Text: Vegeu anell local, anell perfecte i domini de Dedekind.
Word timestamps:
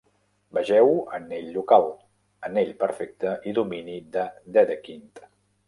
Vegeu 0.57 0.87
anell 1.17 1.51
local, 1.57 1.85
anell 2.49 2.73
perfecte 2.81 3.37
i 3.51 3.55
domini 3.61 4.01
de 4.19 4.27
Dedekind. 4.59 5.27